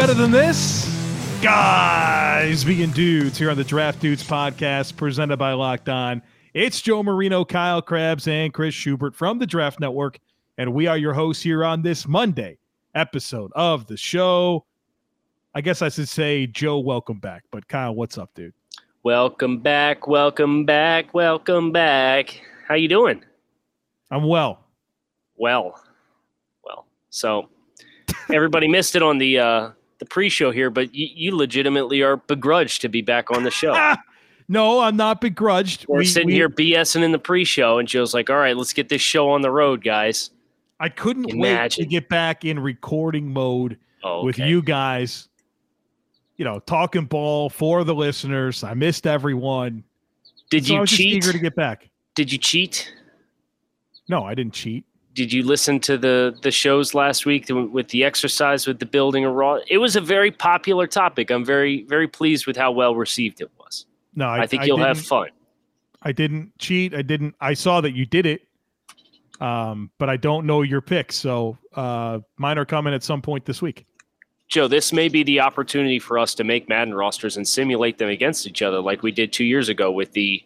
[0.00, 0.88] better than this?
[1.42, 6.22] Guys, being dudes here on the Draft Dudes podcast presented by Locked On.
[6.54, 10.18] It's Joe Marino, Kyle Crabbs, and Chris Schubert from the Draft Network,
[10.56, 12.56] and we are your hosts here on this Monday
[12.94, 14.64] episode of the show.
[15.54, 17.44] I guess I should say, Joe, welcome back.
[17.50, 18.54] But Kyle, what's up, dude?
[19.02, 22.40] Welcome back, welcome back, welcome back.
[22.66, 23.22] How you doing?
[24.10, 24.64] I'm well.
[25.36, 25.78] Well,
[26.64, 26.86] well.
[27.10, 27.50] So
[28.32, 29.70] everybody missed it on the uh,
[30.00, 33.94] the pre-show here, but you, you legitimately are begrudged to be back on the show.
[34.48, 35.86] no, I'm not begrudged.
[35.86, 38.72] We're we, sitting we, here BSing in the pre-show, and Joe's like, "All right, let's
[38.72, 40.30] get this show on the road, guys."
[40.80, 41.42] I couldn't Imagine.
[41.42, 44.26] wait to get back in recording mode oh, okay.
[44.26, 45.28] with you guys.
[46.36, 48.64] You know, talking ball for the listeners.
[48.64, 49.84] I missed everyone.
[50.50, 51.14] Did so you cheat?
[51.16, 51.90] eager to get back.
[52.14, 52.92] Did you cheat?
[54.08, 54.84] No, I didn't cheat
[55.20, 59.22] did you listen to the the shows last week with the exercise with the building
[59.22, 59.58] a raw?
[59.68, 61.30] It was a very popular topic.
[61.30, 63.84] I'm very very pleased with how well received it was.
[64.14, 65.28] No, I, I think you'll have fun.
[66.00, 66.94] I didn't cheat.
[66.94, 67.34] I didn't.
[67.38, 68.48] I saw that you did it,
[69.42, 71.16] um, but I don't know your picks.
[71.16, 73.84] So uh, mine are coming at some point this week.
[74.48, 78.08] Joe, this may be the opportunity for us to make Madden rosters and simulate them
[78.08, 80.42] against each other, like we did two years ago with the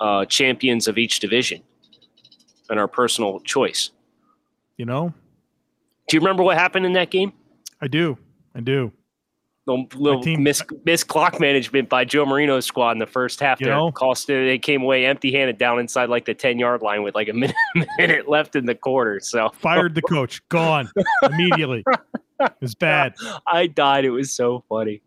[0.00, 1.62] uh, champions of each division
[2.72, 3.90] and our personal choice.
[4.78, 5.12] You know?
[6.08, 7.32] Do you remember what happened in that game?
[7.80, 8.16] I do.
[8.54, 8.90] I do.
[9.66, 13.60] Little, little team, miss, miss clock management by Joe Marino's squad in the first half.
[13.60, 13.92] You there know?
[13.92, 17.28] cost they came away empty handed down inside like the ten yard line with like
[17.28, 17.54] a minute,
[17.96, 19.20] minute left in the quarter.
[19.20, 20.90] So fired the coach, gone
[21.22, 21.84] immediately.
[22.60, 23.14] It's bad.
[23.46, 24.04] I died.
[24.04, 25.00] It was so funny.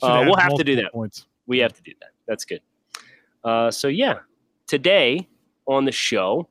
[0.00, 0.92] Uh, we'll have to do that.
[0.94, 1.26] Points.
[1.46, 2.12] We have to do that.
[2.26, 2.62] That's good.
[3.44, 4.20] Uh, so yeah,
[4.66, 5.28] today
[5.66, 6.48] on the show,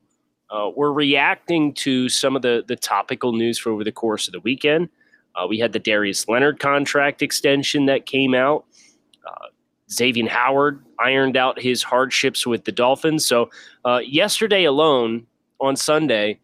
[0.50, 4.32] uh, we're reacting to some of the the topical news for over the course of
[4.32, 4.88] the weekend.
[5.34, 8.64] Uh, we had the Darius Leonard contract extension that came out.
[9.26, 9.46] Uh,
[9.88, 13.26] Xavien Howard ironed out his hardships with the Dolphins.
[13.26, 13.50] So
[13.84, 15.26] uh, yesterday alone
[15.60, 16.40] on Sunday,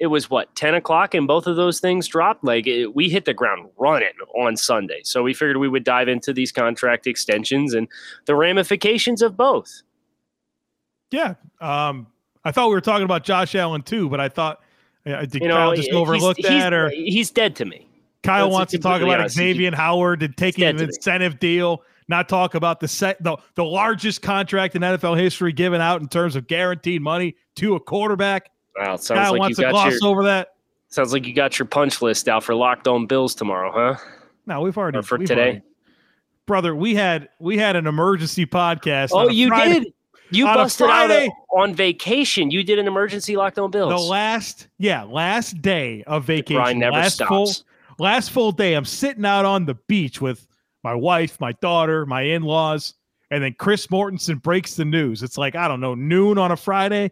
[0.00, 3.26] it was what 10 o'clock and both of those things dropped like it, we hit
[3.26, 7.74] the ground running on sunday so we figured we would dive into these contract extensions
[7.74, 7.86] and
[8.24, 9.82] the ramifications of both
[11.10, 12.06] yeah um,
[12.44, 14.60] I thought we were talking about Josh Allen too, but I thought
[15.06, 17.86] uh, did you know, Kyle just overlook that or he's dead to me.
[18.22, 22.54] Kyle That's wants to talk about Xavien Howard and taking an incentive deal, not talk
[22.54, 26.46] about the set the, the largest contract in NFL history given out in terms of
[26.46, 28.50] guaranteed money to a quarterback.
[28.76, 30.54] Wow, sounds Kyle like wants you to gloss your, over that.
[30.88, 34.04] Sounds like you got your punch list out for locked on Bills tomorrow, huh?
[34.46, 35.34] No, we've already or for today.
[35.34, 35.62] Already,
[36.46, 39.10] brother, we had we had an emergency podcast.
[39.12, 39.80] Oh, you Friday.
[39.80, 39.94] did.
[40.30, 42.50] You on busted out on vacation.
[42.50, 43.90] You did an emergency Locked On Bills.
[43.90, 46.60] The last, yeah, last day of vacation.
[46.60, 47.28] Brian never last stops.
[47.28, 47.52] Full,
[47.98, 48.74] last full day.
[48.74, 50.46] I'm sitting out on the beach with
[50.84, 52.94] my wife, my daughter, my in-laws,
[53.30, 55.22] and then Chris Mortensen breaks the news.
[55.22, 57.10] It's like I don't know noon on a Friday.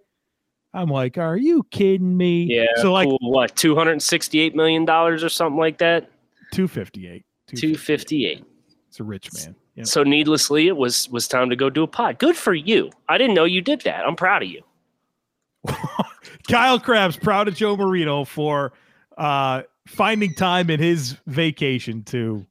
[0.74, 2.44] I'm like, are you kidding me?
[2.44, 2.66] Yeah.
[2.76, 6.10] So like, what, two hundred sixty-eight million dollars or something like that?
[6.52, 7.24] Two fifty-eight.
[7.48, 8.44] Two fifty-eight.
[8.88, 9.56] It's a rich man.
[9.78, 9.86] Yep.
[9.86, 12.18] So needlessly, it was was time to go do a pod.
[12.18, 12.90] Good for you.
[13.08, 14.04] I didn't know you did that.
[14.04, 14.62] I'm proud of you.
[16.48, 18.72] Kyle Crabbs, proud of Joe Marino for
[19.18, 22.44] uh, finding time in his vacation to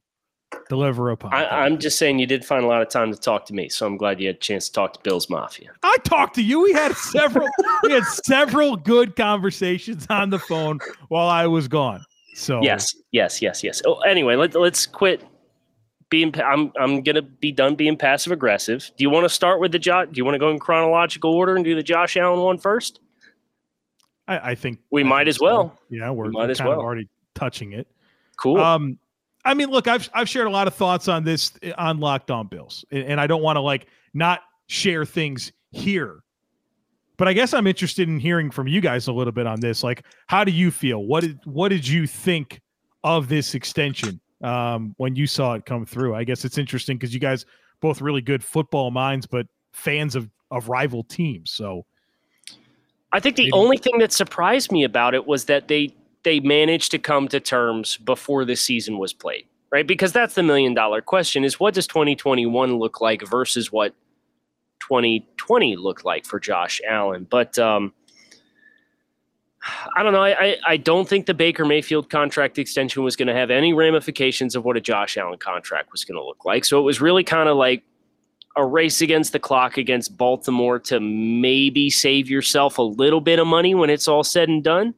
[0.70, 1.34] deliver a pod.
[1.34, 3.68] I, am just saying you did find a lot of time to talk to me,
[3.68, 5.72] so I'm glad you had a chance to talk to Bills Mafia.
[5.82, 6.62] I talked to you.
[6.62, 7.46] We had several
[7.82, 10.78] we had several good conversations on the phone
[11.08, 12.02] while I was gone.
[12.34, 13.82] So yes, yes, yes, yes.
[13.84, 15.22] Oh, anyway, let, let's quit
[16.10, 18.90] being I'm I'm gonna be done being passive aggressive.
[18.96, 20.08] Do you want to start with the Josh?
[20.12, 23.00] Do you want to go in chronological order and do the Josh Allen one first?
[24.26, 25.76] I, I think we I might think as well.
[25.76, 25.96] So.
[25.96, 26.78] Yeah, we're, we might we're as well.
[26.78, 27.86] already touching it.
[28.36, 28.58] Cool.
[28.58, 28.98] Um,
[29.44, 32.46] I mean, look, I've I've shared a lot of thoughts on this on Locked On
[32.46, 36.20] Bills, and, and I don't want to like not share things here.
[37.16, 39.82] But I guess I'm interested in hearing from you guys a little bit on this.
[39.82, 41.04] Like, how do you feel?
[41.04, 42.60] What did what did you think
[43.02, 44.20] of this extension?
[44.42, 46.14] Um, when you saw it come through.
[46.14, 47.44] I guess it's interesting because you guys
[47.80, 51.50] both really good football minds, but fans of of rival teams.
[51.50, 51.84] So,
[53.12, 53.52] I think the maybe.
[53.52, 55.94] only thing that surprised me about it was that they
[56.24, 59.86] they managed to come to terms before the season was played, right?
[59.86, 63.94] Because that's the million dollar question: is what does 2021 look like versus what
[64.80, 67.26] 2020 looked like for Josh Allen?
[67.28, 67.92] But um,
[69.96, 70.22] I don't know.
[70.22, 74.54] I, I don't think the Baker Mayfield contract extension was going to have any ramifications
[74.54, 76.64] of what a Josh Allen contract was going to look like.
[76.64, 77.82] So it was really kind of like
[78.56, 83.46] a race against the clock against Baltimore to maybe save yourself a little bit of
[83.46, 84.94] money when it's all said and done.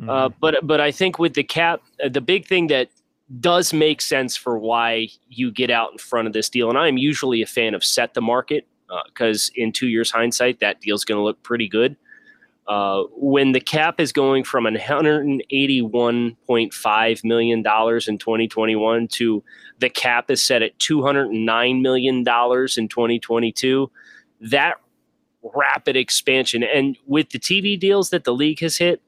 [0.00, 0.10] Mm-hmm.
[0.10, 2.90] Uh, but but I think with the cap, uh, the big thing that
[3.40, 6.68] does make sense for why you get out in front of this deal.
[6.68, 8.66] And I'm usually a fan of set the market
[9.06, 11.96] because uh, in two years hindsight, that deal's going to look pretty good.
[12.68, 19.44] Uh, when the cap is going from $181.5 million in 2021 to
[19.78, 23.90] the cap is set at $209 million in 2022,
[24.40, 24.80] that
[25.54, 26.64] rapid expansion.
[26.64, 29.00] And with the TV deals that the league has hit,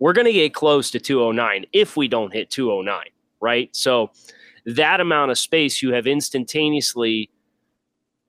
[0.00, 3.04] we're going to get close to 209 if we don't hit 209,
[3.40, 3.68] right?
[3.72, 4.10] So
[4.66, 7.30] that amount of space you have instantaneously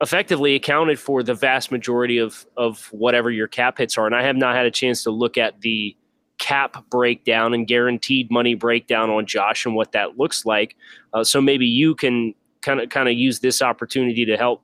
[0.00, 4.06] effectively accounted for the vast majority of of whatever your cap hits are.
[4.06, 5.96] And I have not had a chance to look at the
[6.38, 10.76] cap breakdown and guaranteed money breakdown on Josh and what that looks like.
[11.12, 14.62] Uh, so maybe you can kind of kind of use this opportunity to help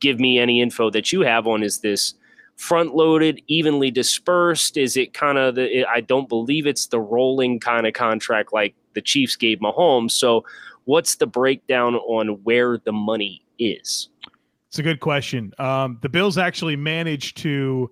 [0.00, 2.14] give me any info that you have on is this
[2.56, 4.76] front loaded, evenly dispersed?
[4.76, 5.84] Is it kind of the?
[5.86, 10.12] I don't believe it's the rolling kind of contract like the Chiefs gave Mahomes.
[10.12, 10.44] So,
[10.84, 14.08] what's the breakdown on where the money is?
[14.72, 15.52] It's a good question.
[15.58, 17.90] Um, the Bills actually managed to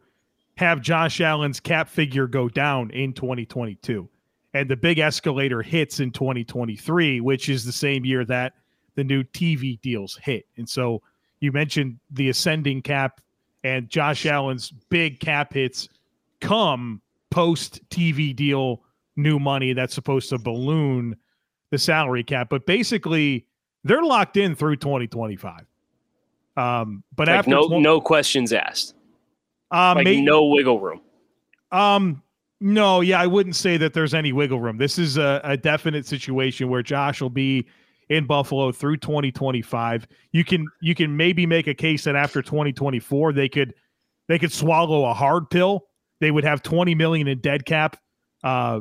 [0.56, 4.08] have Josh Allen's cap figure go down in 2022.
[4.54, 8.54] And the big escalator hits in 2023, which is the same year that
[8.94, 10.46] the new TV deals hit.
[10.56, 11.02] And so
[11.40, 13.20] you mentioned the ascending cap
[13.62, 15.86] and Josh Allen's big cap hits
[16.40, 18.82] come post TV deal
[19.16, 21.14] new money that's supposed to balloon
[21.68, 22.48] the salary cap.
[22.48, 23.44] But basically,
[23.84, 25.66] they're locked in through 2025.
[26.60, 28.94] Um, but like after no no questions asked.
[29.70, 31.00] Um, like may, no wiggle room.
[31.72, 32.22] Um,
[32.60, 34.76] no, yeah, I wouldn't say that there's any wiggle room.
[34.76, 37.66] This is a, a definite situation where Josh will be
[38.10, 40.06] in Buffalo through 2025.
[40.32, 43.74] You can you can maybe make a case that after 2024 they could
[44.28, 45.86] they could swallow a hard pill.
[46.20, 47.96] They would have 20 million in dead cap.
[48.44, 48.80] Uh,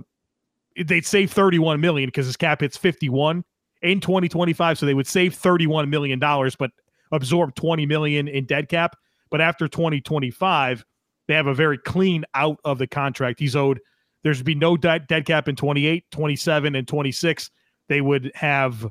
[0.86, 3.46] they'd save 31 million because his cap hits 51
[3.82, 6.56] in 2025, so they would save 31 million dollars.
[6.58, 6.72] But
[7.12, 8.96] absorb 20 million in dead cap.
[9.30, 10.84] But after 2025,
[11.28, 13.40] they have a very clean out of the contract.
[13.40, 13.80] He's owed
[14.24, 17.52] there's be no dead, dead cap in 28, 27, and 26.
[17.88, 18.86] They would have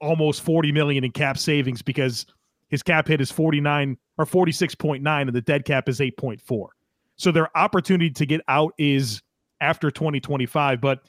[0.00, 2.26] almost 40 million in cap savings because
[2.68, 6.68] his cap hit is 49 or 46.9 and the dead cap is 8.4.
[7.16, 9.22] So their opportunity to get out is
[9.60, 10.80] after 2025.
[10.80, 11.00] But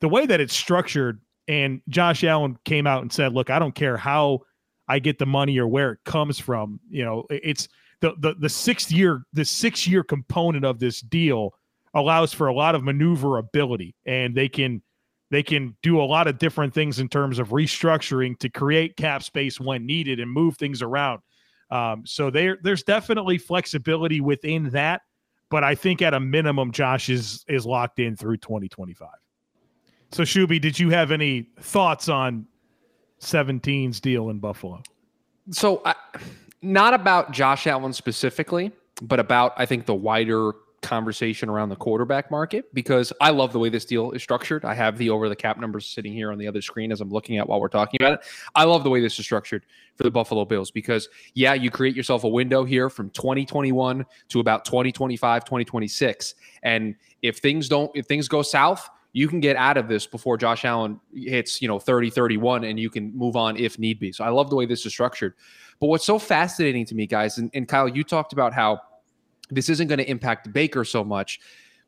[0.00, 3.74] the way that it's structured, and Josh Allen came out and said, look, I don't
[3.74, 4.40] care how
[4.88, 6.80] I get the money or where it comes from.
[6.90, 7.68] You know, it's
[8.00, 11.54] the the the six year the six year component of this deal
[11.94, 14.82] allows for a lot of maneuverability, and they can
[15.30, 19.22] they can do a lot of different things in terms of restructuring to create cap
[19.22, 21.20] space when needed and move things around.
[21.70, 25.02] Um, so there there's definitely flexibility within that,
[25.48, 29.08] but I think at a minimum, Josh is is locked in through 2025.
[30.10, 32.46] So Shuby, did you have any thoughts on
[33.22, 34.82] 17's deal in Buffalo?
[35.50, 35.82] So,
[36.60, 40.52] not about Josh Allen specifically, but about I think the wider
[40.82, 44.64] conversation around the quarterback market because I love the way this deal is structured.
[44.64, 47.10] I have the over the cap numbers sitting here on the other screen as I'm
[47.10, 48.20] looking at while we're talking about it.
[48.54, 49.64] I love the way this is structured
[49.96, 54.40] for the Buffalo Bills because yeah, you create yourself a window here from 2021 to
[54.40, 56.34] about 2025, 2026.
[56.64, 60.38] And if things don't if things go south, you can get out of this before
[60.38, 64.12] Josh Allen hits, you know, 30, 31, and you can move on if need be.
[64.12, 65.34] So I love the way this is structured.
[65.80, 68.80] But what's so fascinating to me, guys, and, and Kyle, you talked about how
[69.50, 71.40] this isn't going to impact Baker so much.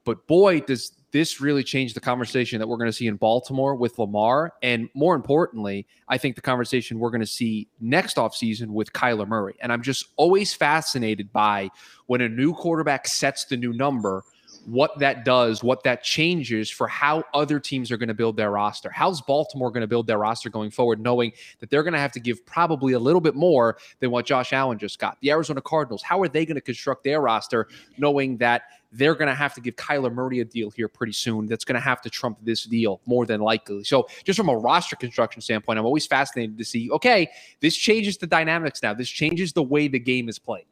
[0.04, 3.76] But boy, does this really change the conversation that we're going to see in Baltimore
[3.76, 4.52] with Lamar.
[4.64, 9.28] And more importantly, I think the conversation we're going to see next offseason with Kyler
[9.28, 9.54] Murray.
[9.60, 11.70] And I'm just always fascinated by
[12.06, 14.24] when a new quarterback sets the new number
[14.66, 18.50] what that does, what that changes for how other teams are going to build their
[18.50, 18.90] roster.
[18.90, 22.12] How's Baltimore going to build their roster going forward, knowing that they're going to have
[22.12, 25.18] to give probably a little bit more than what Josh Allen just got?
[25.20, 27.68] The Arizona Cardinals, how are they going to construct their roster,
[27.98, 31.46] knowing that they're going to have to give Kyler Murray a deal here pretty soon
[31.46, 33.82] that's going to have to trump this deal more than likely.
[33.84, 37.28] So, just from a roster construction standpoint, I'm always fascinated to see okay,
[37.60, 38.94] this changes the dynamics now.
[38.94, 40.66] This changes the way the game is played.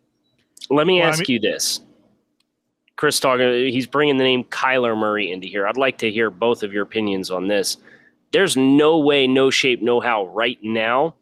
[0.71, 1.81] Let me well, ask I mean- you this
[3.03, 5.67] Chris talking, he's bringing the name Kyler Murray into here.
[5.67, 7.79] I'd like to hear both of your opinions on this.
[8.31, 11.17] There's no way, no shape, no how right now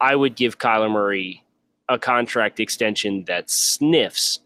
[0.00, 1.42] I would give Kyler Murray
[1.88, 4.38] a contract extension that sniffs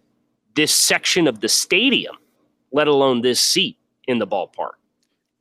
[0.54, 2.16] this section of the stadium,
[2.72, 3.76] let alone this seat
[4.08, 4.78] in the ballpark.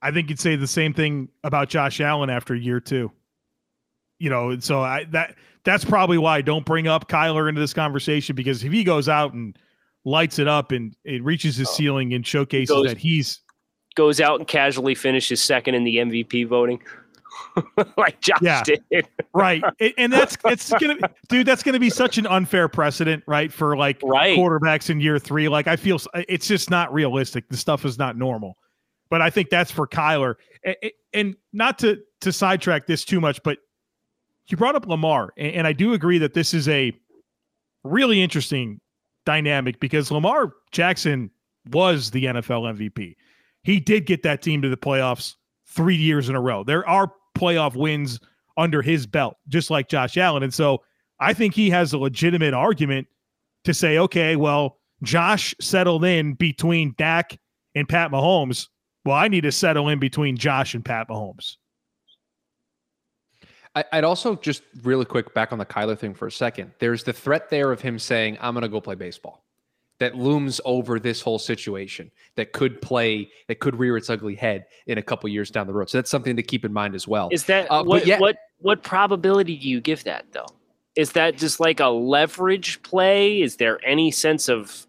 [0.01, 3.13] I think you'd say the same thing about Josh Allen after year two.
[4.17, 7.73] You know, so I that that's probably why I don't bring up Kyler into this
[7.73, 9.57] conversation because if he goes out and–
[10.05, 11.71] lights it up and it reaches his oh.
[11.71, 13.41] ceiling and showcases goes, that he's
[13.95, 16.81] goes out and casually finishes second in the MVP voting.
[17.97, 19.07] like Josh yeah, did.
[19.33, 19.63] right.
[19.97, 23.51] And that's it's gonna dude, that's gonna be such an unfair precedent, right?
[23.51, 24.37] For like right.
[24.37, 25.47] quarterbacks in year three.
[25.47, 27.49] Like I feel it's just not realistic.
[27.49, 28.57] The stuff is not normal.
[29.09, 30.35] But I think that's for Kyler.
[31.13, 33.57] And not to to sidetrack this too much, but
[34.47, 36.91] you brought up Lamar, and I do agree that this is a
[37.83, 38.81] really interesting
[39.25, 41.29] dynamic because Lamar Jackson
[41.71, 43.15] was the NFL MVP.
[43.63, 45.35] He did get that team to the playoffs
[45.67, 46.63] three years in a row.
[46.63, 48.19] There are playoff wins
[48.57, 50.43] under his belt, just like Josh Allen.
[50.43, 50.83] And so
[51.19, 53.07] I think he has a legitimate argument
[53.65, 57.37] to say, okay, well, Josh settled in between Dak
[57.75, 58.67] and Pat Mahomes.
[59.05, 61.55] Well, I need to settle in between Josh and Pat Mahomes.
[63.91, 66.71] I'd also just really quick back on the Kyler thing for a second.
[66.79, 69.43] There's the threat there of him saying, I'm going to go play baseball
[69.99, 74.65] that looms over this whole situation that could play that could rear its ugly head
[74.87, 75.89] in a couple years down the road.
[75.89, 77.29] So that's something to keep in mind as well.
[77.31, 80.47] Is that uh, what yeah, what what probability do you give that though?
[80.95, 83.41] Is that just like a leverage play?
[83.41, 84.87] Is there any sense of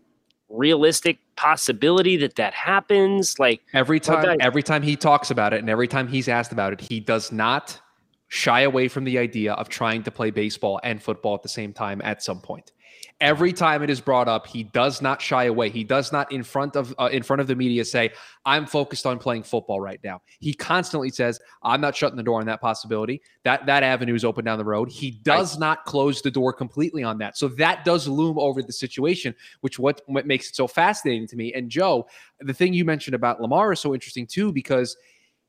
[0.49, 3.39] realistic possibility that that happens?
[3.39, 6.73] Like every time every time he talks about it and every time he's asked about
[6.73, 7.81] it, he does not
[8.31, 11.73] shy away from the idea of trying to play baseball and football at the same
[11.73, 12.73] time at some point.
[13.21, 15.69] Every time it is brought up, he does not shy away.
[15.69, 18.11] He does not in front of uh, in front of the media say,
[18.47, 22.41] "I'm focused on playing football right now." He constantly says, "I'm not shutting the door
[22.41, 23.21] on that possibility.
[23.45, 25.61] That that avenue is open down the road." He does right.
[25.61, 27.37] not close the door completely on that.
[27.37, 31.37] So that does loom over the situation, which what what makes it so fascinating to
[31.37, 31.53] me.
[31.53, 32.07] And Joe,
[32.41, 34.97] the thing you mentioned about Lamar is so interesting too because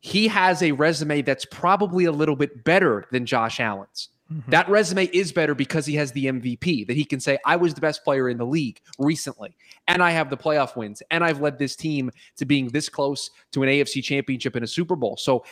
[0.02, 4.10] he has a resume that's probably a little bit better than Josh Allen's.
[4.32, 4.52] Mm-hmm.
[4.52, 7.74] That resume is better because he has the MVP that he can say, I was
[7.74, 9.56] the best player in the league recently,
[9.88, 13.30] and I have the playoff wins, and I've led this team to being this close
[13.52, 15.18] to an AFC championship and a Super Bowl.
[15.18, 15.44] So,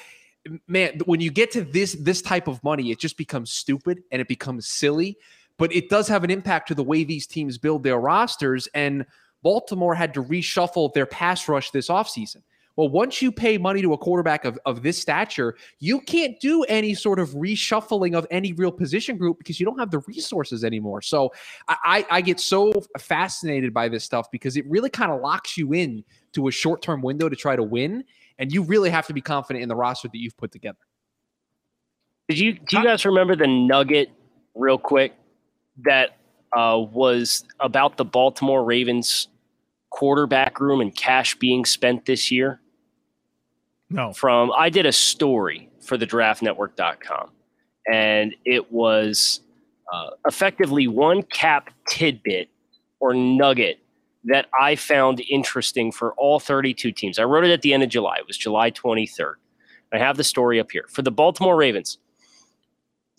[0.68, 4.22] man, when you get to this this type of money, it just becomes stupid and
[4.22, 5.18] it becomes silly.
[5.58, 8.70] But it does have an impact to the way these teams build their rosters.
[8.74, 9.06] And
[9.44, 12.44] Baltimore had to reshuffle their pass rush this offseason.
[12.80, 16.64] Well, once you pay money to a quarterback of, of this stature, you can't do
[16.70, 20.64] any sort of reshuffling of any real position group because you don't have the resources
[20.64, 21.02] anymore.
[21.02, 21.34] So
[21.68, 25.74] I, I get so fascinated by this stuff because it really kind of locks you
[25.74, 28.06] in to a short term window to try to win.
[28.38, 30.80] And you really have to be confident in the roster that you've put together.
[32.30, 34.10] Did you do you guys remember the nugget
[34.56, 35.16] real quick
[35.84, 36.12] that
[36.56, 39.28] uh, was about the Baltimore Ravens
[39.90, 42.62] quarterback room and cash being spent this year?
[43.90, 44.14] No.
[44.14, 47.32] From I did a story for the draftnetwork.com
[47.92, 49.42] and it was
[49.92, 52.50] uh, effectively one cap tidbit
[53.00, 53.80] or nugget
[54.26, 57.18] that I found interesting for all 32 teams.
[57.18, 58.18] I wrote it at the end of July.
[58.20, 59.36] It was July 23rd.
[59.92, 60.86] I have the story up here.
[60.90, 61.98] For the Baltimore Ravens,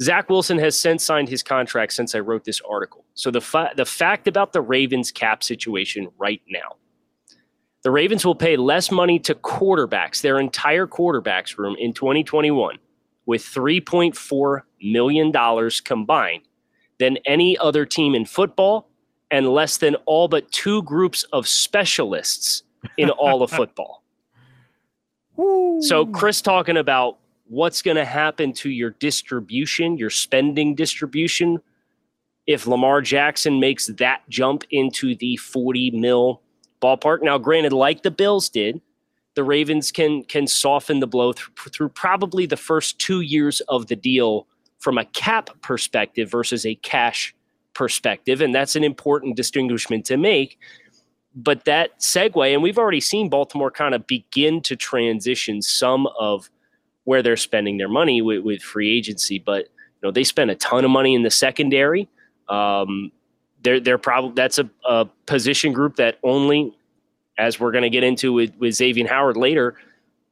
[0.01, 3.05] Zach Wilson has since signed his contract since I wrote this article.
[3.15, 6.77] So the, fa- the fact about the Ravens cap situation right now
[7.83, 12.79] the Ravens will pay less money to quarterbacks, their entire quarterbacks room in 2021,
[13.27, 16.43] with $3.4 million combined
[16.99, 18.89] than any other team in football
[19.31, 22.65] and less than all but two groups of specialists
[22.99, 24.03] in all of football.
[25.81, 31.59] so, Chris talking about what's going to happen to your distribution, your spending distribution,
[32.47, 36.43] if Lamar Jackson makes that jump into the 40 mil
[36.81, 37.23] ballpark.
[37.23, 38.81] Now, granted, like the Bills did,
[39.35, 43.87] the Ravens can can soften the blow through, through probably the first two years of
[43.87, 44.47] the deal
[44.79, 47.35] from a cap perspective versus a cash
[47.75, 50.59] perspective, and that's an important distinguishment to make.
[51.35, 56.51] But that segue, and we've already seen Baltimore kind of begin to transition some of
[57.05, 59.39] where they're spending their money with, with free agency.
[59.39, 62.09] But you know, they spent a ton of money in the secondary.
[62.49, 63.13] Um,
[63.63, 66.77] they're they're probably that's a, a position group that only,
[67.39, 69.77] as we're going to get into with with Xavien Howard later,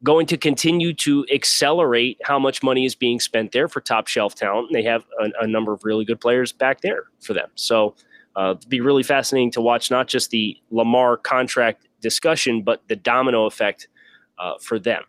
[0.02, 4.34] going to continue to accelerate how much money is being spent there for top shelf
[4.34, 4.68] talent.
[4.68, 7.48] And they have a, a number of really good players back there for them.
[7.54, 7.94] So
[8.36, 12.96] uh, it'd be really fascinating to watch not just the Lamar contract discussion, but the
[12.96, 13.88] domino effect
[14.38, 15.02] uh, for them.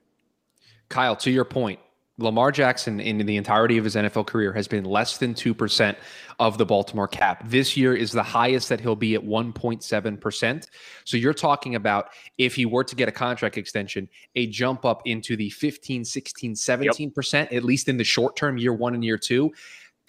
[0.89, 1.79] Kyle, to your point,
[2.19, 5.95] Lamar Jackson in the entirety of his NFL career has been less than 2%
[6.39, 7.43] of the Baltimore cap.
[7.47, 10.67] This year is the highest that he'll be at 1.7%.
[11.05, 15.01] So you're talking about if he were to get a contract extension, a jump up
[15.05, 17.53] into the 15, 16, 17%, yep.
[17.53, 19.51] at least in the short term, year one and year two.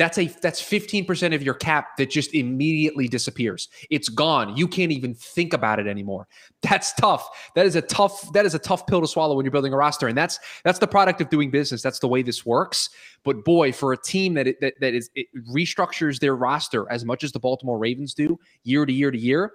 [0.00, 3.68] That's a that's 15% of your cap that just immediately disappears.
[3.90, 4.56] It's gone.
[4.56, 6.26] You can't even think about it anymore.
[6.62, 7.28] That's tough.
[7.54, 9.76] That is a tough that is a tough pill to swallow when you're building a
[9.76, 11.82] roster and that's that's the product of doing business.
[11.82, 12.88] That's the way this works.
[13.24, 17.04] But boy, for a team that it, that, that is it restructures their roster as
[17.04, 19.52] much as the Baltimore Ravens do year to year to year,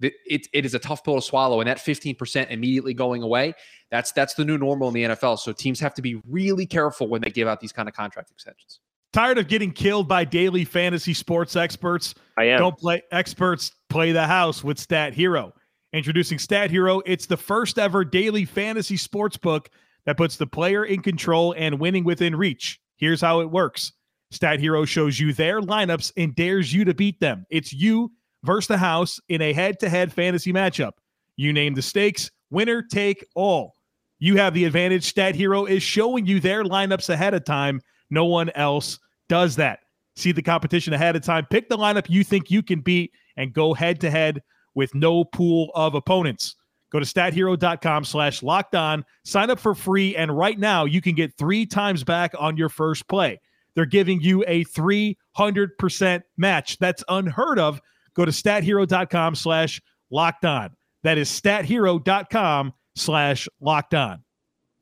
[0.00, 3.54] it, it is a tough pill to swallow and that 15% immediately going away
[3.90, 7.06] that's that's the new normal in the nfl so teams have to be really careful
[7.06, 8.80] when they give out these kind of contract extensions
[9.12, 12.14] Tired of getting killed by daily fantasy sports experts?
[12.36, 12.60] I am.
[12.60, 15.52] Don't play experts play the house with Stat Hero.
[15.92, 19.68] Introducing Stat Hero, it's the first ever daily fantasy sports book
[20.06, 22.80] that puts the player in control and winning within reach.
[22.96, 23.92] Here's how it works.
[24.30, 27.44] Stat Hero shows you their lineups and dares you to beat them.
[27.50, 28.12] It's you
[28.44, 30.92] versus the house in a head-to-head fantasy matchup.
[31.34, 33.74] You name the stakes, winner take all.
[34.20, 35.04] You have the advantage.
[35.04, 38.98] Stat Hero is showing you their lineups ahead of time no one else
[39.28, 39.80] does that.
[40.16, 43.52] See the competition ahead of time, pick the lineup you think you can beat, and
[43.52, 44.42] go head to head
[44.74, 46.56] with no pool of opponents.
[46.90, 51.14] Go to stathero.com slash locked on, sign up for free, and right now you can
[51.14, 53.40] get three times back on your first play.
[53.74, 56.78] They're giving you a 300% match.
[56.78, 57.80] That's unheard of.
[58.14, 60.70] Go to stathero.com slash locked on.
[61.04, 64.24] That is stathero.com slash locked on.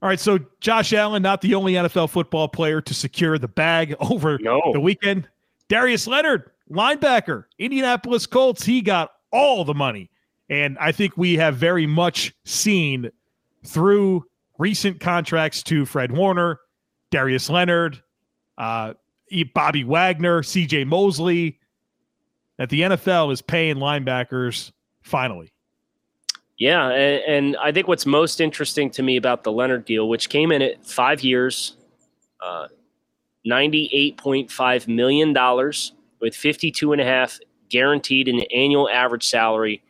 [0.00, 3.97] All right, so Josh Allen, not the only NFL football player to secure the bag
[4.00, 4.61] over no.
[4.73, 5.28] the weekend.
[5.69, 10.11] Darius Leonard, linebacker, Indianapolis Colts, he got all the money.
[10.49, 13.11] And I think we have very much seen
[13.67, 14.25] through
[14.59, 16.61] recent contracts to Fred Warner,
[17.11, 18.02] Darius Leonard,
[18.57, 18.95] uh,
[19.55, 21.59] Bobby Wagner, CJ Mosley,
[22.57, 25.52] that the NFL is paying linebackers finally.
[26.59, 30.29] Yeah, and, and, I think what's most interesting to me about the Leonard deal, which
[30.29, 31.77] came in at five years,
[32.45, 32.67] uh,
[33.47, 35.73] $98.5 million
[36.21, 37.38] with 52 and a half
[37.69, 39.83] guaranteed an annual average salary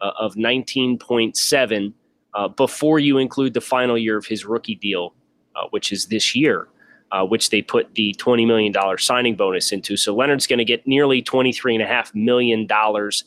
[0.00, 1.92] uh, of 19.7
[2.34, 5.14] uh, before you include the final year of his rookie deal,
[5.56, 6.68] uh, which is this year,
[7.10, 9.96] uh, which they put the $20 million signing bonus into.
[9.96, 12.68] So Leonard's going to get nearly $23.5 million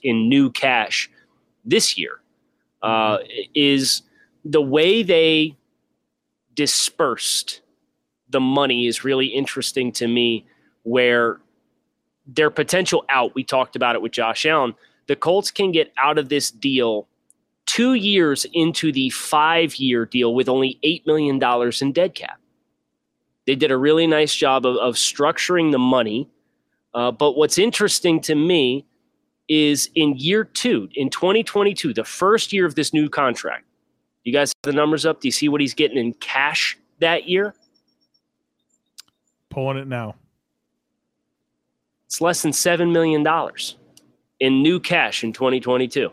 [0.02, 1.10] in new cash
[1.66, 2.22] this year
[2.86, 3.18] uh,
[3.56, 4.04] is
[4.46, 5.58] the way they
[6.54, 7.62] dispersed
[8.30, 10.46] the money is really interesting to me.
[10.84, 11.40] Where
[12.28, 14.76] their potential out, we talked about it with Josh Allen.
[15.08, 17.08] The Colts can get out of this deal
[17.66, 21.42] two years into the five year deal with only $8 million
[21.82, 22.40] in dead cap.
[23.48, 26.30] They did a really nice job of, of structuring the money.
[26.94, 28.86] Uh, but what's interesting to me
[29.48, 33.66] is in year two, in 2022, the first year of this new contract.
[34.24, 35.22] You guys have the numbers up?
[35.22, 37.54] Do you see what he's getting in cash that year?
[39.50, 40.16] Pulling it now.
[42.08, 43.26] It's less than $7 million
[44.40, 46.12] in new cash in 2022.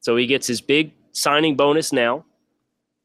[0.00, 2.24] So he gets his big signing bonus now.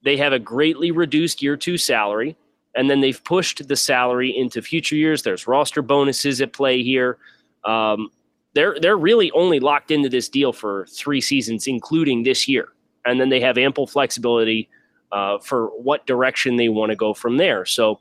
[0.03, 2.37] They have a greatly reduced year two salary,
[2.75, 5.23] and then they've pushed the salary into future years.
[5.23, 7.17] There's roster bonuses at play here.
[7.63, 8.11] Um,
[8.55, 12.69] they're they're really only locked into this deal for three seasons, including this year,
[13.05, 14.67] and then they have ample flexibility
[15.11, 17.65] uh, for what direction they want to go from there.
[17.65, 17.99] So,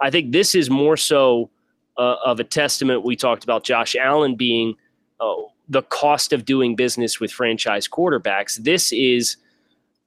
[0.00, 1.50] I think this is more so
[1.98, 3.04] uh, of a testament.
[3.04, 4.76] We talked about Josh Allen being
[5.20, 5.34] uh,
[5.68, 8.56] the cost of doing business with franchise quarterbacks.
[8.56, 9.36] This is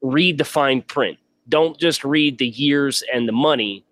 [0.01, 1.19] read the fine print.
[1.49, 3.84] Don't just read the years and the money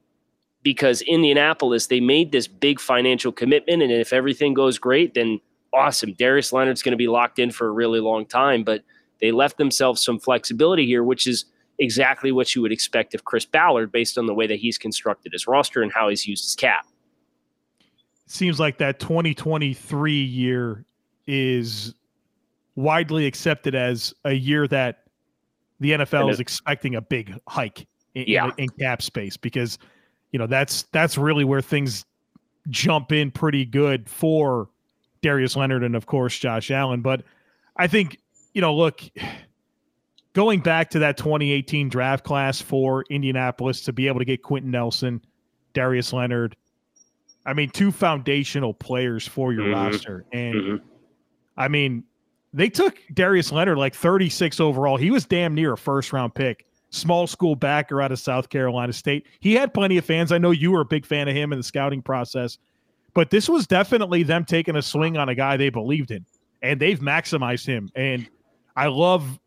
[0.64, 3.82] because Indianapolis, they made this big financial commitment.
[3.82, 5.40] And if everything goes great, then
[5.74, 6.14] awesome.
[6.14, 8.84] Darius Leonard's going to be locked in for a really long time, but
[9.22, 11.46] they left themselves some flexibility here, which is
[11.80, 15.34] exactly what you would expect of Chris Ballard based on the way that he's constructed
[15.34, 16.86] his roster and how he's used his cap.
[18.28, 20.86] Seems like that 2023 year
[21.26, 21.96] is
[22.76, 25.04] widely accepted as a year that
[25.80, 28.46] the NFL is expecting a big hike in, yeah.
[28.58, 29.78] in, in cap space because
[30.32, 32.06] you know that's that's really where things
[32.70, 34.70] jump in pretty good for
[35.22, 37.02] Darius Leonard and of course Josh Allen.
[37.02, 37.24] But
[37.76, 38.18] I think,
[38.54, 39.02] you know, look,
[40.34, 44.72] going back to that 2018 draft class for Indianapolis to be able to get Quenton
[44.72, 45.22] Nelson,
[45.74, 46.56] Darius Leonard,
[47.46, 49.92] I mean, two foundational players for your mm-hmm.
[49.92, 50.26] roster.
[50.32, 50.86] And mm-hmm.
[51.58, 52.04] I mean,
[52.54, 54.98] they took Darius Leonard like 36 overall.
[54.98, 56.66] He was damn near a first round pick.
[56.92, 59.28] Small school backer out of South Carolina State.
[59.40, 60.32] He had plenty of fans.
[60.32, 62.58] I know you were a big fan of him in the scouting process.
[63.20, 66.26] But this was definitely them taking a swing on a guy they believed in,
[66.62, 67.90] and they've maximized him.
[67.94, 68.30] And
[68.78, 69.42] I love,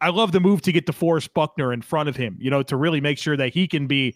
[0.00, 2.36] I love the move to get DeForest Buckner in front of him.
[2.38, 4.14] You know, to really make sure that he can be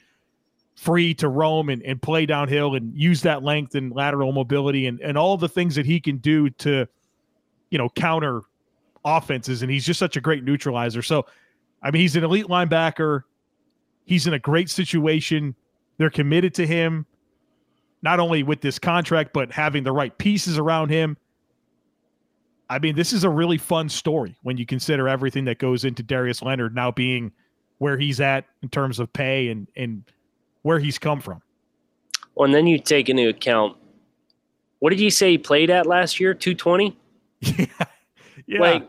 [0.76, 5.00] free to roam and, and play downhill and use that length and lateral mobility and,
[5.00, 6.86] and all the things that he can do to,
[7.70, 8.42] you know, counter
[9.04, 9.62] offenses.
[9.62, 11.02] And he's just such a great neutralizer.
[11.02, 11.26] So,
[11.82, 13.22] I mean, he's an elite linebacker.
[14.04, 15.56] He's in a great situation.
[15.98, 17.06] They're committed to him,
[18.02, 21.16] not only with this contract, but having the right pieces around him.
[22.68, 26.02] I mean, this is a really fun story when you consider everything that goes into
[26.02, 27.32] Darius Leonard now being
[27.78, 30.04] where he's at in terms of pay and and
[30.62, 31.42] where he's come from.
[32.34, 33.76] Well, and then you take into account
[34.82, 36.34] what did you say he played at last year?
[36.34, 36.98] 220?
[37.40, 37.66] Yeah.
[38.48, 38.60] yeah.
[38.60, 38.88] Like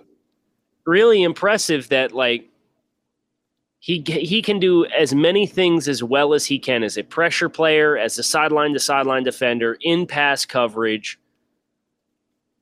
[0.86, 2.50] really impressive that like
[3.84, 7.50] he he can do as many things as well as he can as a pressure
[7.50, 11.20] player, as a sideline to sideline defender, in pass coverage,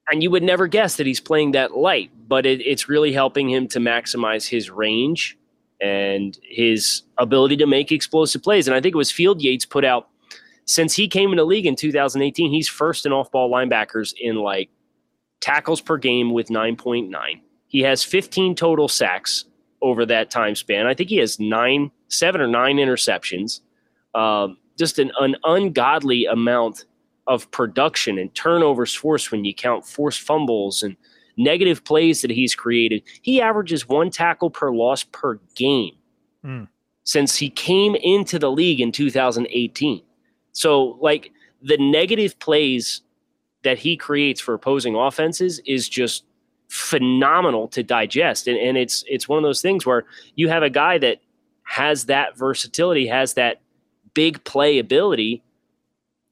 [0.10, 3.52] and you would never guess that he's playing that light, but it, it's really helping
[3.52, 5.38] him to maximize his range
[5.80, 8.68] and his ability to make explosive plays.
[8.68, 10.10] And I think it was Field Yates put out
[10.66, 14.38] since he came in the league in 2018, he's first in off ball linebackers in
[14.38, 14.72] like
[15.40, 17.12] tackles per game with 9.9.
[17.68, 19.46] He has 15 total sacks
[19.82, 20.88] over that time span.
[20.88, 23.62] I think he has nine, seven or nine interceptions.
[24.14, 26.86] Um, just an, an ungodly amount
[27.28, 30.96] of production and turnovers forced when you count forced fumbles and
[31.38, 33.04] negative plays that he's created.
[33.22, 35.96] He averages one tackle per loss per game
[36.44, 36.68] mm.
[37.04, 40.02] since he came into the league in 2018.
[40.52, 43.02] So, like, the negative plays
[43.64, 46.26] that he creates for opposing offenses is just
[46.72, 48.48] phenomenal to digest.
[48.48, 50.06] And, and it's it's one of those things where
[50.36, 51.20] you have a guy that
[51.64, 53.62] has that versatility, has that
[54.14, 55.44] big play ability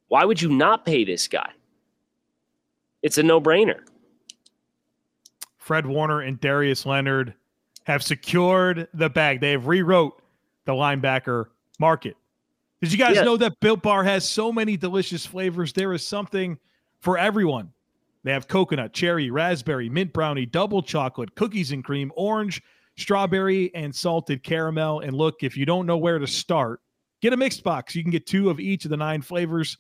[0.10, 1.52] why would you not pay this guy?
[3.02, 3.80] It's a no brainer.
[5.58, 7.34] Fred Warner and Darius Leonard
[7.86, 9.40] have secured the bag.
[9.40, 10.22] They have rewrote
[10.66, 11.46] the linebacker
[11.80, 12.18] market.
[12.82, 13.24] Did you guys yeah.
[13.24, 15.74] know that Built Bar has so many delicious flavors?
[15.74, 16.58] There is something
[17.00, 17.72] for everyone.
[18.24, 22.62] They have coconut, cherry, raspberry, mint brownie, double chocolate, cookies and cream, orange,
[22.98, 25.00] strawberry, and salted caramel.
[25.00, 26.82] And look, if you don't know where to start,
[27.22, 27.96] get a mixed box.
[27.96, 29.78] You can get two of each of the nine flavors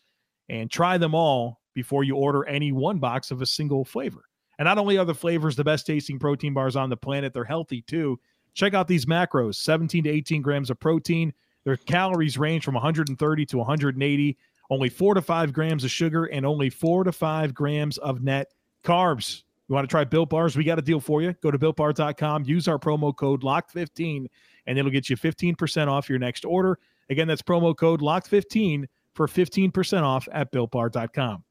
[0.47, 4.23] and try them all before you order any one box of a single flavor.
[4.57, 7.43] And not only are the flavors the best tasting protein bars on the planet, they're
[7.43, 8.19] healthy too.
[8.53, 11.33] Check out these macros 17 to 18 grams of protein.
[11.65, 14.37] Their calories range from 130 to 180,
[14.69, 18.53] only four to five grams of sugar, and only four to five grams of net
[18.83, 19.43] carbs.
[19.67, 20.57] You want to try Built Bars?
[20.57, 21.33] We got a deal for you.
[21.41, 24.25] Go to builtbar.com, use our promo code LOCKED15,
[24.65, 26.79] and it'll get you 15% off your next order.
[27.09, 31.43] Again, that's promo code LOCKED15 for 15% off at builtbar.com.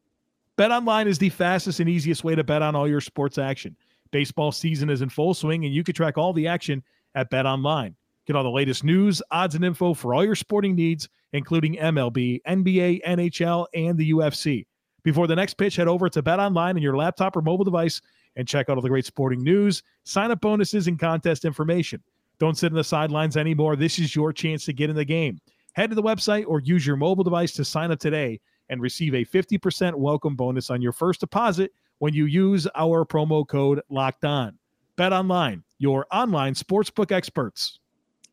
[0.56, 3.76] Bet online is the fastest and easiest way to bet on all your sports action.
[4.10, 6.82] Baseball season is in full swing, and you can track all the action
[7.14, 7.94] at Bet Online.
[8.28, 12.42] Get all the latest news, odds, and info for all your sporting needs, including MLB,
[12.46, 14.66] NBA, NHL, and the UFC.
[15.02, 18.02] Before the next pitch, head over to Bet Online on your laptop or mobile device
[18.36, 22.02] and check out all the great sporting news, sign up bonuses, and contest information.
[22.38, 23.76] Don't sit on the sidelines anymore.
[23.76, 25.40] This is your chance to get in the game.
[25.72, 29.14] Head to the website or use your mobile device to sign up today and receive
[29.14, 34.26] a 50% welcome bonus on your first deposit when you use our promo code locked
[34.26, 34.58] on.
[34.96, 37.80] Bet online, your online sportsbook experts.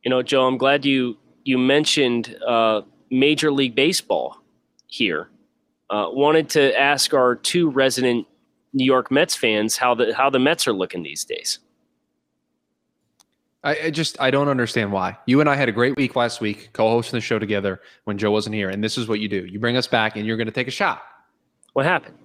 [0.06, 4.38] You know, Joe, I'm glad you you mentioned uh, Major League Baseball
[4.88, 5.30] here.
[5.90, 8.28] Uh, wanted to ask our two resident
[8.74, 11.60] New York Mets fans how the how the Mets are looking these days.
[13.64, 15.18] I, I, just I don't understand why.
[15.26, 18.30] You and I had a great week last week, co-hosting the show together when Joe
[18.30, 20.46] wasn't here, and this is what you do: you bring us back, and you're going
[20.46, 21.02] to take a shot.
[21.74, 22.16] What happened?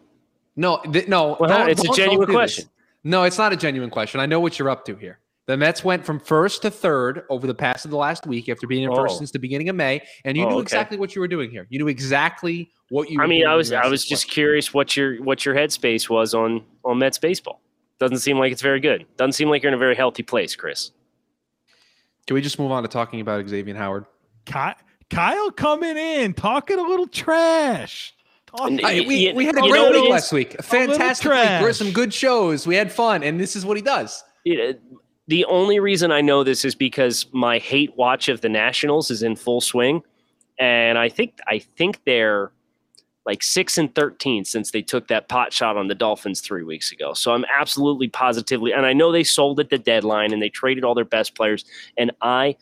[0.54, 2.64] No, th- no, well, it's a genuine question.
[2.64, 2.72] This.
[3.04, 4.20] No, it's not a genuine question.
[4.20, 5.18] I know what you're up to here.
[5.50, 8.68] The Mets went from first to third over the past of the last week after
[8.68, 8.94] being in oh.
[8.94, 10.62] first since the beginning of May, and you oh, knew okay.
[10.62, 11.66] exactly what you were doing here.
[11.70, 13.20] You knew exactly what you.
[13.20, 14.32] I mean, I was I was just question.
[14.32, 17.60] curious what your what your headspace was on on Mets baseball.
[17.98, 19.06] Doesn't seem like it's very good.
[19.16, 20.92] Doesn't seem like you're in a very healthy place, Chris.
[22.28, 24.06] Can we just move on to talking about Xavien Howard?
[24.46, 24.76] Kyle,
[25.10, 28.14] Kyle coming in, talking a little trash.
[28.54, 30.62] I, we, we had a great week last week.
[30.62, 31.74] Fantastic week.
[31.74, 32.68] Some good shows.
[32.68, 34.22] We had fun, and this is what he does.
[35.30, 39.22] The only reason I know this is because my hate watch of the Nationals is
[39.22, 40.02] in full swing,
[40.58, 42.50] and I think I think they're
[43.26, 46.90] like six and 13 since they took that pot shot on the Dolphins three weeks
[46.90, 47.12] ago.
[47.12, 50.82] So I'm absolutely positively, and I know they sold at the deadline and they traded
[50.82, 51.64] all their best players,
[51.96, 52.56] and I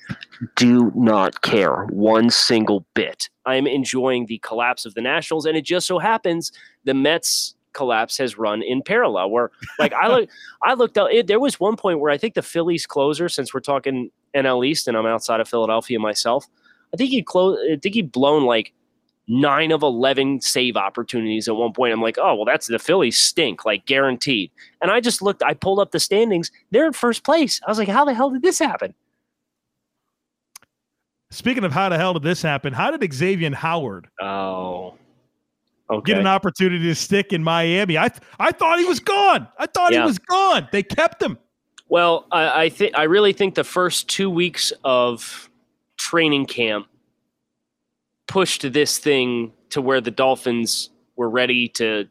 [0.57, 3.31] do not care one single bit.
[3.47, 6.53] I am enjoying the collapse of the Nationals, and it just so happens
[6.85, 10.29] the Mets collapse has run in parallel where like I look
[10.63, 13.55] I looked out it, there was one point where I think the Phillies closer since
[13.55, 16.47] we're talking NL East and I'm outside of Philadelphia myself
[16.93, 17.61] I think he closed.
[17.71, 18.73] I think he blown like
[19.27, 21.93] nine of 11 save opportunities at one point.
[21.93, 24.51] I'm like, oh, well, that's the Phillies stink, like guaranteed.
[24.81, 26.51] And I just looked, I pulled up the standings.
[26.71, 27.61] They're in first place.
[27.67, 28.95] I was like, how the hell did this happen?
[31.31, 34.95] Speaking of how the hell did this happen, how did Xavien Howard oh,
[35.91, 36.13] okay.
[36.13, 37.99] get an opportunity to stick in Miami?
[37.99, 39.49] I th- I thought he was gone.
[39.59, 40.01] I thought yeah.
[40.01, 40.69] he was gone.
[40.73, 41.39] They kept him.
[41.89, 45.49] Well, I, I think I really think the first two weeks of
[45.97, 46.87] training camp
[48.27, 52.09] pushed this thing to where the Dolphins were ready to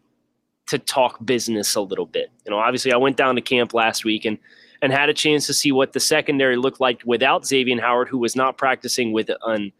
[0.67, 2.29] to talk business a little bit.
[2.45, 4.37] You know, obviously I went down to camp last week and
[4.81, 8.17] and had a chance to see what the secondary looked like without Xavien Howard, who
[8.17, 9.71] was not practicing with an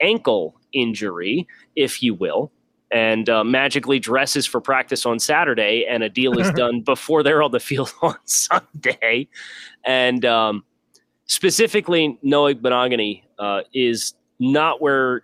[0.00, 2.52] ankle injury, if you will,
[2.90, 7.42] and uh, magically dresses for practice on Saturday, and a deal is done before they're
[7.42, 9.28] on the field on Sunday.
[9.84, 10.64] And um,
[11.26, 15.22] specifically, Noah Igbinoghene uh, is not where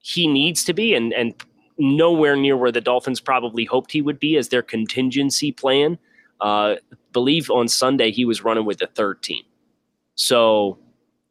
[0.00, 1.34] he needs to be and and
[1.78, 5.98] nowhere near where the Dolphins probably hoped he would be as their contingency plan.
[6.40, 6.76] Uh,
[7.12, 9.42] believe on Sunday he was running with the third team.
[10.14, 10.78] So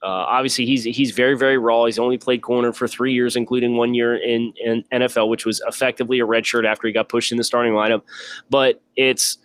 [0.03, 1.85] uh, obviously he's he's very very raw.
[1.85, 5.61] He's only played corner for three years, including one year in, in NFL, which was
[5.65, 8.01] effectively a red shirt after he got pushed in the starting lineup.
[8.49, 9.37] But it's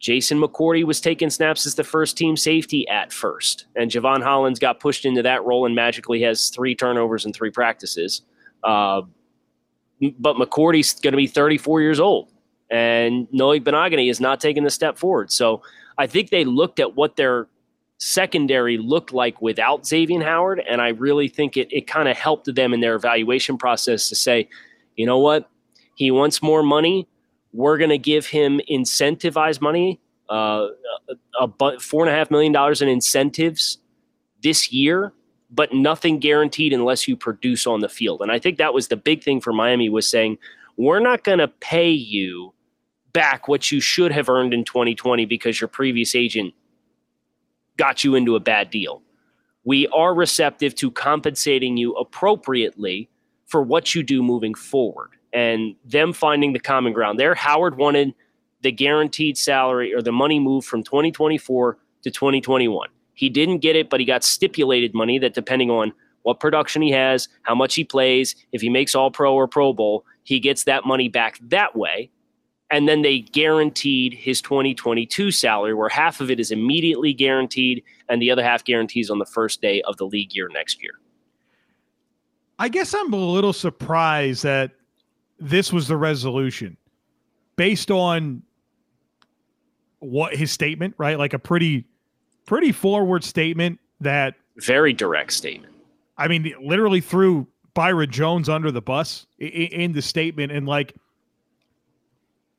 [0.00, 4.58] Jason McCourty was taking snaps as the first team safety at first, and Jevon Holland
[4.60, 8.22] got pushed into that role and magically has three turnovers and three practices.
[8.64, 9.02] Uh,
[10.18, 12.32] but McCourty's going to be 34 years old,
[12.70, 15.30] and Noah Igbinoghene is not taking the step forward.
[15.30, 15.62] So
[15.98, 17.46] I think they looked at what their
[18.02, 22.52] secondary looked like without Xavien Howard, and I really think it it kind of helped
[22.54, 24.48] them in their evaluation process to say,
[24.96, 25.48] you know what,
[25.94, 27.08] he wants more money.
[27.52, 30.68] We're going to give him incentivized money, uh,
[31.40, 33.78] a, a four and a half million dollars in incentives
[34.42, 35.12] this year
[35.54, 38.22] but nothing guaranteed unless you produce on the field.
[38.22, 40.38] And I think that was the big thing for Miami was saying,
[40.78, 42.54] we're not going to pay you
[43.12, 46.54] back what you should have earned in 2020 because your previous agent
[47.76, 49.02] got you into a bad deal.
[49.64, 53.08] We are receptive to compensating you appropriately
[53.46, 57.34] for what you do moving forward and them finding the common ground there.
[57.34, 58.14] Howard wanted
[58.62, 62.88] the guaranteed salary or the money moved from 2024 to 2021.
[63.14, 66.90] He didn't get it, but he got stipulated money that depending on what production he
[66.90, 70.64] has, how much he plays, if he makes all pro or pro bowl, he gets
[70.64, 72.10] that money back that way.
[72.72, 78.20] And then they guaranteed his 2022 salary, where half of it is immediately guaranteed and
[78.20, 80.92] the other half guarantees on the first day of the league year next year.
[82.58, 84.72] I guess I'm a little surprised that
[85.38, 86.76] this was the resolution
[87.56, 88.42] based on
[89.98, 91.18] what his statement, right?
[91.18, 91.84] Like a pretty
[92.46, 95.74] pretty forward statement that very direct statement.
[96.16, 100.94] I mean, literally threw Byron Jones under the bus in, in the statement, and like,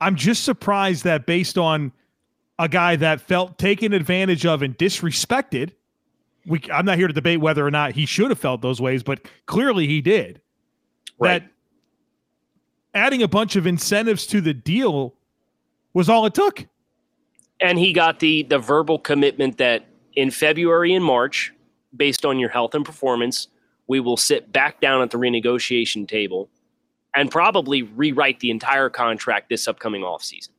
[0.03, 1.91] I'm just surprised that based on
[2.59, 5.71] a guy that felt taken advantage of and disrespected.
[6.45, 9.01] We, I'm not here to debate whether or not he should have felt those ways,
[9.01, 10.41] but clearly he did.
[11.17, 11.43] Right.
[11.43, 11.49] That
[12.93, 15.15] adding a bunch of incentives to the deal
[15.93, 16.65] was all it took
[17.63, 19.85] and he got the the verbal commitment that
[20.15, 21.53] in February and March,
[21.95, 23.47] based on your health and performance,
[23.87, 26.49] we will sit back down at the renegotiation table
[27.15, 30.49] and probably rewrite the entire contract this upcoming offseason.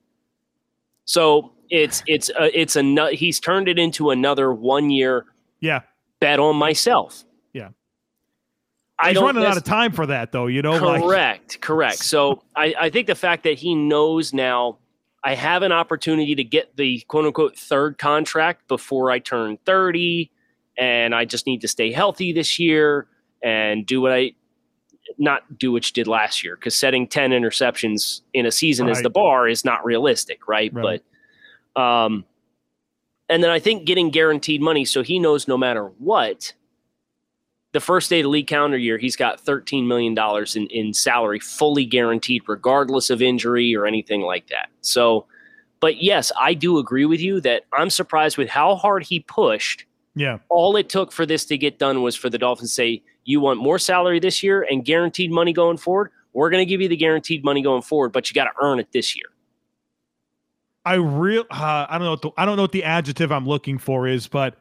[1.05, 5.27] So it's it's a, it's a he's turned it into another one year
[5.61, 5.81] yeah
[6.21, 7.25] bet on myself.
[7.53, 7.71] Yeah.
[8.99, 10.47] I He's running out of time for that, though.
[10.47, 11.61] You know, correct, like.
[11.61, 11.99] correct.
[11.99, 14.79] So I, I think the fact that he knows now
[15.25, 20.31] I have an opportunity to get the quote unquote third contract before I turn 30.
[20.77, 23.07] And I just need to stay healthy this year
[23.43, 24.33] and do what I
[25.19, 28.97] not do what you did last year because setting 10 interceptions in a season right.
[28.97, 30.73] as the bar is not realistic, right?
[30.73, 31.03] right?
[31.75, 32.25] But, um,
[33.29, 36.53] and then I think getting guaranteed money so he knows no matter what,
[37.75, 40.17] the first day of the league calendar year, he's got $13 million
[40.55, 44.69] in, in salary fully guaranteed, regardless of injury or anything like that.
[44.81, 45.27] So,
[45.81, 49.87] but yes, I do agree with you that I'm surprised with how hard he pushed.
[50.15, 50.39] Yeah.
[50.49, 53.41] All it took for this to get done was for the Dolphins to say, you
[53.41, 56.11] want more salary this year and guaranteed money going forward?
[56.33, 58.79] We're going to give you the guaranteed money going forward, but you got to earn
[58.79, 59.27] it this year.
[60.85, 63.79] I real uh, I don't know the, I don't know what the adjective I'm looking
[63.79, 64.57] for is, but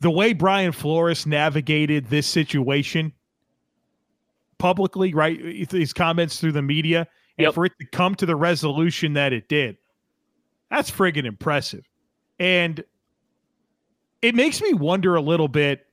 [0.00, 3.12] the way Brian Flores navigated this situation
[4.58, 5.40] publicly, right?
[5.70, 7.06] His comments through the media,
[7.38, 7.54] and yep.
[7.54, 9.76] for it to come to the resolution that it did,
[10.68, 11.84] that's friggin' impressive.
[12.40, 12.82] And
[14.24, 15.86] it makes me wonder a little bit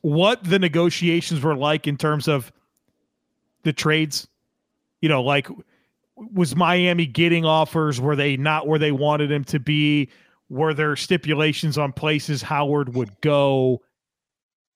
[0.00, 2.50] what the negotiations were like in terms of
[3.64, 4.26] the trades?
[5.02, 5.46] You know, like
[6.16, 8.00] was Miami getting offers?
[8.00, 10.08] Were they not where they wanted him to be?
[10.48, 13.82] Were there stipulations on places Howard would go?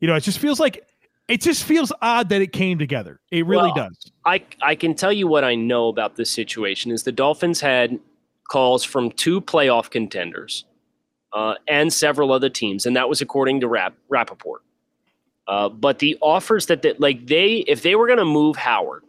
[0.00, 0.87] You know, it just feels like
[1.26, 3.18] it just feels odd that it came together.
[3.30, 4.12] It really well, does.
[4.26, 7.98] I I can tell you what I know about this situation is the Dolphins had
[8.46, 10.66] calls from two playoff contenders
[11.33, 14.62] uh, and several other teams, and that was according to Rap, Rapoport.
[15.47, 19.03] Uh, but the offers that, that like they if they were going to move Howard,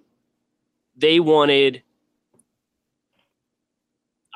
[0.97, 1.83] they wanted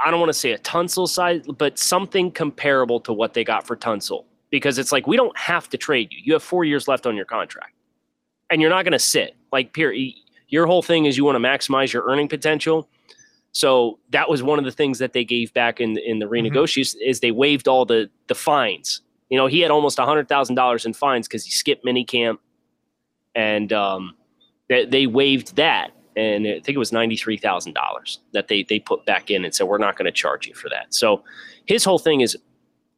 [0.04, 3.66] I don't want to say a Tunsil size, but something comparable to what they got
[3.66, 4.26] for Tunsil.
[4.50, 6.20] Because it's like we don't have to trade you.
[6.24, 7.74] You have four years left on your contract,
[8.50, 9.36] and you're not going to sit.
[9.52, 10.14] Like, period.
[10.48, 12.88] Your whole thing is you want to maximize your earning potential.
[13.56, 16.98] So that was one of the things that they gave back in in the renegotiation
[16.98, 17.10] mm-hmm.
[17.10, 19.02] is they waived all the the fines.
[19.30, 22.38] You know, he had almost hundred thousand dollars in fines because he skipped minicamp,
[23.34, 24.14] and um,
[24.68, 28.64] they, they waived that and I think it was ninety three thousand dollars that they
[28.64, 30.94] they put back in and said we're not going to charge you for that.
[30.94, 31.24] So
[31.66, 32.38] his whole thing is,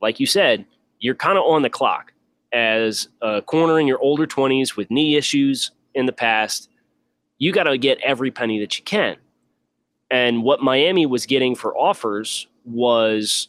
[0.01, 0.65] like you said,
[0.99, 2.13] you're kind of on the clock
[2.53, 6.69] as a corner in your older twenties with knee issues in the past.
[7.39, 9.17] You got to get every penny that you can,
[10.09, 13.47] and what Miami was getting for offers was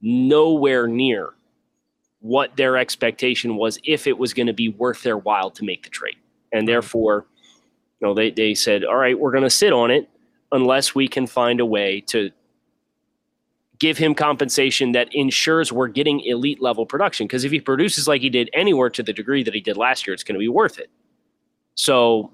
[0.00, 1.30] nowhere near
[2.20, 5.82] what their expectation was if it was going to be worth their while to make
[5.82, 6.16] the trade,
[6.52, 7.26] and therefore
[8.00, 10.08] you know, they, they said, all right, we're going to sit on it
[10.52, 12.30] unless we can find a way to
[13.78, 17.26] give him compensation that ensures we're getting elite level production.
[17.26, 20.06] Because if he produces like he did anywhere to the degree that he did last
[20.06, 20.90] year, it's going to be worth it.
[21.74, 22.32] So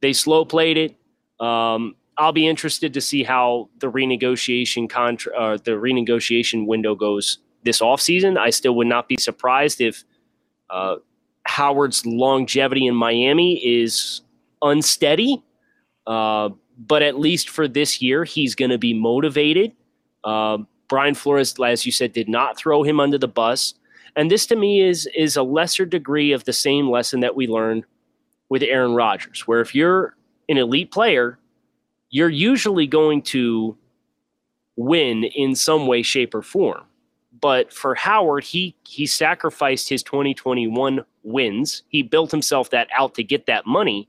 [0.00, 0.96] they slow played it.
[1.44, 7.38] Um, I'll be interested to see how the renegotiation contra- uh, the renegotiation window goes
[7.64, 8.38] this offseason.
[8.38, 10.04] I still would not be surprised if
[10.70, 10.96] uh,
[11.46, 14.20] Howard's longevity in Miami is
[14.62, 15.42] unsteady.
[16.06, 19.72] Uh, but at least for this year, he's going to be motivated.
[20.22, 20.58] Uh,
[20.88, 23.74] Brian Flores, as you said, did not throw him under the bus.
[24.14, 27.48] And this to me is is a lesser degree of the same lesson that we
[27.48, 27.84] learned
[28.48, 30.14] with Aaron Rodgers, where if you're
[30.48, 31.38] an elite player,
[32.12, 33.76] you're usually going to
[34.76, 36.84] win in some way, shape, or form.
[37.40, 41.82] But for Howard, he he sacrificed his 2021 wins.
[41.88, 44.08] He built himself that out to get that money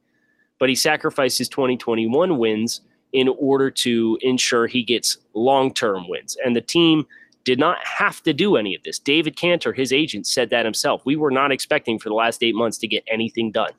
[0.64, 2.80] but he sacrificed his 2021 wins
[3.12, 6.38] in order to ensure he gets long term wins.
[6.46, 7.06] And the team
[7.44, 8.98] did not have to do any of this.
[8.98, 11.02] David Canter, his agent, said that himself.
[11.06, 13.74] We were not expecting for the last eight months to get anything done.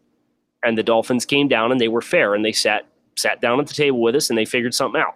[0.63, 3.67] And the Dolphins came down and they were fair and they sat sat down at
[3.67, 5.15] the table with us and they figured something out.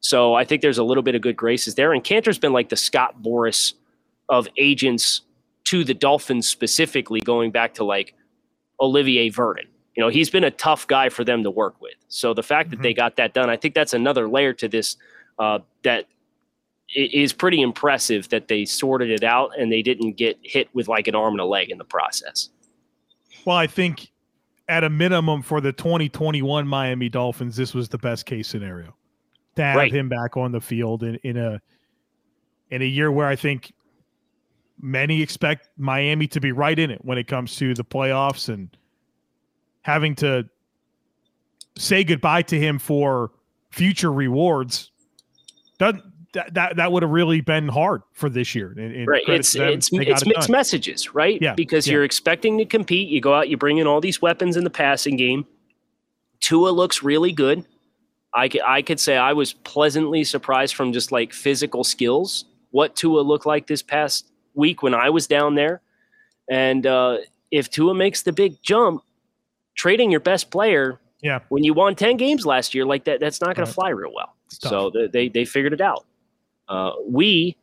[0.00, 1.92] So I think there's a little bit of good graces there.
[1.92, 3.74] And Canter's been like the Scott Boras
[4.28, 5.22] of agents
[5.64, 8.14] to the Dolphins specifically, going back to like
[8.80, 11.94] Olivier Vernon you know, he's been a tough guy for them to work with.
[12.08, 12.82] So the fact that mm-hmm.
[12.82, 14.96] they got that done, I think that's another layer to this
[15.38, 16.06] uh, that
[16.94, 21.08] is pretty impressive that they sorted it out and they didn't get hit with like
[21.08, 22.50] an arm and a leg in the process.
[23.44, 24.11] Well, I think
[24.72, 28.96] at a minimum for the 2021 Miami Dolphins, this was the best case scenario
[29.54, 29.92] to have right.
[29.92, 31.60] him back on the field in, in a
[32.70, 33.74] in a year where I think
[34.80, 38.74] many expect Miami to be right in it when it comes to the playoffs and
[39.82, 40.48] having to
[41.76, 43.32] say goodbye to him for
[43.68, 44.90] future rewards
[45.76, 46.02] doesn't
[46.32, 48.74] that that, that would have really been hard for this year.
[49.06, 49.22] right.
[49.28, 51.40] It's it's, it's mixed it messages, right?
[51.40, 51.54] Yeah.
[51.54, 51.94] Because yeah.
[51.94, 53.08] you're expecting to compete.
[53.08, 55.46] You go out, you bring in all these weapons in the passing game.
[56.40, 57.64] Tua looks really good.
[58.34, 62.96] I could, I could say I was pleasantly surprised from just like physical skills, what
[62.96, 65.82] Tua looked like this past week when I was down there.
[66.50, 67.18] And uh,
[67.50, 69.02] if Tua makes the big jump,
[69.74, 71.40] trading your best player yeah.
[71.48, 73.66] when you won 10 games last year like that that's not going right.
[73.66, 76.04] to fly real well so they, they figured it out
[76.72, 77.56] uh, we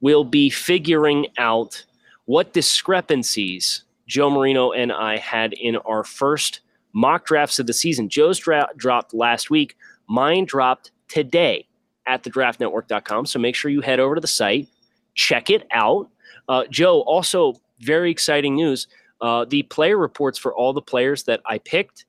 [0.00, 1.84] will be figuring out
[2.26, 6.60] what discrepancies joe marino and i had in our first
[6.92, 8.08] mock drafts of the season.
[8.08, 9.76] Joe's dra- dropped last week.
[10.08, 11.66] Mine dropped today
[12.06, 14.68] at thedraftnetwork.com so make sure you head over to the site.
[15.14, 16.08] Check it out.
[16.48, 18.86] Uh, joe also very exciting news.
[19.20, 22.06] Uh, the player reports for all the players that I picked,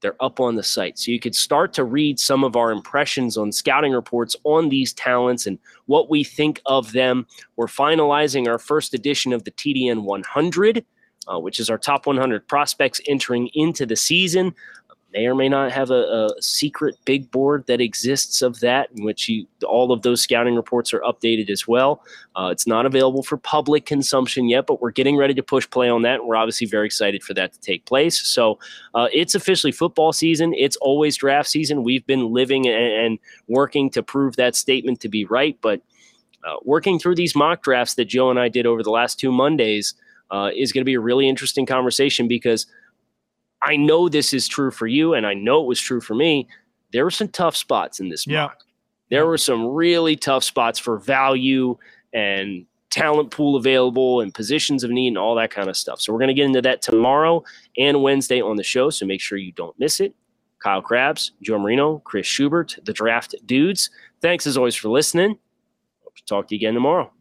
[0.00, 0.98] they're up on the site.
[0.98, 4.92] So you could start to read some of our impressions on scouting reports on these
[4.92, 7.26] talents and what we think of them.
[7.56, 10.84] We're finalizing our first edition of the TDN 100,
[11.26, 14.54] uh, which is our top 100 prospects entering into the season.
[15.12, 15.94] May or may not have a,
[16.38, 20.54] a, secret big board that exists of that, in which you, all of those scouting
[20.54, 22.02] reports are updated as well.
[22.36, 25.88] Uh, it's not available for public consumption yet, but we're getting ready to push play
[25.88, 26.24] on that.
[26.24, 28.20] We're obviously very excited for that to take place.
[28.20, 28.58] So
[28.94, 30.52] uh, it's officially football season.
[30.54, 31.84] It's always draft season.
[31.84, 35.80] We've been living and, and working to prove that statement to be right, but
[36.44, 39.32] uh, working through these mock drafts that Joe and I did over the last two
[39.32, 39.94] Mondays
[40.30, 42.66] uh, is going to be a really interesting conversation because–
[43.62, 46.48] I know this is true for you, and I know it was true for me.
[46.92, 48.42] There were some tough spots in this yeah.
[48.42, 48.58] mock.
[49.10, 51.76] There were some really tough spots for value
[52.12, 56.00] and talent pool available and positions of need and all that kind of stuff.
[56.00, 57.42] So we're going to get into that tomorrow
[57.76, 58.90] and Wednesday on the show.
[58.90, 60.14] So make sure you don't miss it.
[60.60, 63.90] Kyle Crabbs, Joe Marino, Chris Schubert, the draft dudes.
[64.20, 65.38] Thanks as always for listening.
[66.02, 67.12] Hope to talk to you again tomorrow.